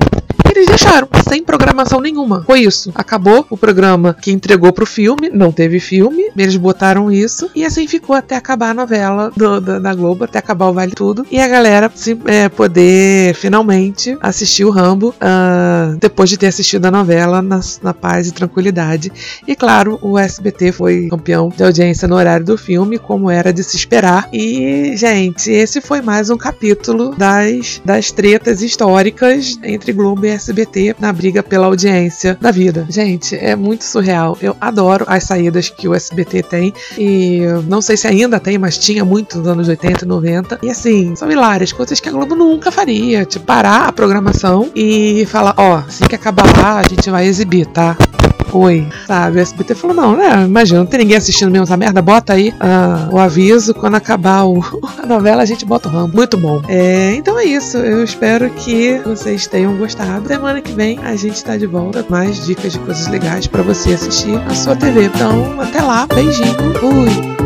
eles 0.50 0.66
deixaram, 0.66 1.08
sem 1.28 1.42
programação 1.42 2.00
nenhuma. 2.00 2.42
Foi 2.46 2.60
isso. 2.60 2.92
Acabou 2.94 3.46
o 3.50 3.56
programa 3.56 4.14
que 4.14 4.32
entregou 4.32 4.72
pro 4.72 4.86
filme, 4.86 5.28
não 5.28 5.52
teve 5.52 5.80
filme, 5.80 6.30
eles 6.36 6.56
botaram 6.56 7.10
isso, 7.10 7.50
e 7.54 7.64
assim 7.64 7.86
ficou 7.86 8.14
até 8.14 8.36
acabar 8.36 8.70
a 8.70 8.74
novela 8.74 9.30
do, 9.36 9.60
da, 9.60 9.78
da, 9.78 9.94
Globo, 9.94 10.24
até 10.24 10.38
acabar 10.38 10.66
o 10.66 10.72
Vale 10.72 10.92
Tudo, 10.92 11.26
e 11.30 11.40
a 11.40 11.48
galera 11.48 11.90
se, 11.94 12.18
é, 12.26 12.48
poder 12.48 13.34
finalmente 13.34 14.16
assistir 14.20 14.64
o 14.64 14.70
Rambo 14.70 15.14
uh, 15.16 15.96
depois 15.98 16.30
de 16.30 16.36
ter 16.36 16.46
assistido 16.46 16.86
a 16.86 16.90
novela 16.90 17.42
na, 17.42 17.60
na 17.82 17.94
paz 17.94 18.28
e 18.28 18.32
tranquilidade. 18.32 19.12
E 19.46 19.54
claro, 19.54 19.98
o 20.02 20.18
SBT 20.18 20.72
foi 20.72 21.08
campeão 21.08 21.48
de 21.48 21.62
audiência 21.62 22.06
no 22.06 22.16
horário 22.16 22.44
do 22.44 22.58
filme, 22.58 22.98
como 22.98 23.30
era 23.30 23.52
de 23.52 23.62
se 23.62 23.76
esperar. 23.76 24.28
E, 24.32 24.96
gente, 24.96 25.50
esse 25.50 25.80
foi 25.80 26.00
mais 26.00 26.30
um 26.30 26.36
capítulo 26.36 27.14
das, 27.16 27.80
das 27.84 28.10
tretas 28.10 28.62
históricas 28.62 29.58
entre 29.62 29.92
Globo 29.92 30.26
e 30.26 30.30
SBT 30.36 30.96
na 30.98 31.12
briga 31.12 31.42
pela 31.42 31.66
audiência 31.66 32.36
da 32.40 32.50
vida. 32.50 32.86
Gente, 32.88 33.34
é 33.36 33.56
muito 33.56 33.84
surreal. 33.84 34.36
Eu 34.40 34.56
adoro 34.60 35.04
as 35.08 35.24
saídas 35.24 35.68
que 35.68 35.88
o 35.88 35.94
SBT 35.94 36.42
tem 36.42 36.72
e 36.96 37.40
não 37.66 37.82
sei 37.82 37.96
se 37.96 38.06
ainda 38.06 38.38
tem, 38.38 38.58
mas 38.58 38.78
tinha 38.78 39.04
muito 39.04 39.38
nos 39.38 39.48
anos 39.48 39.68
80 39.68 40.04
e 40.04 40.08
90. 40.08 40.58
E 40.62 40.70
assim, 40.70 41.14
são 41.16 41.30
hilárias, 41.30 41.72
coisas 41.72 42.00
que 42.00 42.08
a 42.08 42.12
Globo 42.12 42.34
nunca 42.34 42.70
faria. 42.70 43.24
Tipo, 43.24 43.44
parar 43.44 43.88
a 43.88 43.92
programação 43.92 44.70
e 44.74 45.26
falar: 45.26 45.54
ó, 45.56 45.74
oh, 45.74 45.76
assim 45.76 46.04
que 46.04 46.14
acabar, 46.14 46.78
a 46.78 46.82
gente 46.82 47.10
vai 47.10 47.26
exibir, 47.26 47.66
tá? 47.66 47.96
Oi, 48.56 48.88
sabe? 49.06 49.38
O 49.38 49.40
SBT 49.42 49.74
falou: 49.74 49.94
não, 49.94 50.16
né? 50.16 50.44
Imagina, 50.44 50.78
não 50.78 50.86
tem 50.86 51.00
ninguém 51.00 51.18
assistindo 51.18 51.50
mesmo 51.50 51.64
essa 51.64 51.76
merda, 51.76 52.00
bota 52.00 52.32
aí 52.32 52.48
uh, 52.48 53.14
o 53.14 53.18
aviso. 53.18 53.74
Quando 53.74 53.96
acabar 53.96 54.44
o, 54.44 54.64
a 55.02 55.04
novela, 55.04 55.42
a 55.42 55.44
gente 55.44 55.66
bota 55.66 55.90
o 55.90 55.92
ramo. 55.92 56.14
Muito 56.14 56.38
bom. 56.38 56.62
É, 56.66 57.14
então 57.14 57.38
é 57.38 57.44
isso. 57.44 57.76
Eu 57.76 58.02
espero 58.02 58.48
que 58.48 58.98
vocês 59.04 59.46
tenham 59.46 59.76
gostado. 59.76 60.26
Semana 60.26 60.62
que 60.62 60.72
vem 60.72 60.98
a 61.00 61.14
gente 61.16 61.44
tá 61.44 61.58
de 61.58 61.66
volta 61.66 62.04
mais 62.08 62.46
dicas 62.46 62.72
de 62.72 62.78
coisas 62.78 63.06
legais 63.08 63.46
para 63.46 63.62
você 63.62 63.92
assistir 63.92 64.32
na 64.32 64.54
sua 64.54 64.74
TV. 64.74 65.04
Então, 65.04 65.60
até 65.60 65.82
lá. 65.82 66.06
Beijinho. 66.06 66.54
Fui. 66.80 67.45